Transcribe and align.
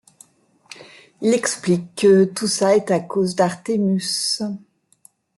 Il 1.21 1.31
explique 1.31 1.93
que 1.95 2.23
tout 2.23 2.47
ça 2.47 2.75
est 2.75 2.89
à 2.89 2.99
cause 3.01 3.35
d'Artémus... 3.35 4.41